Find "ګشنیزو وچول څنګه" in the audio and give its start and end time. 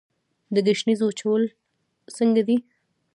0.67-2.41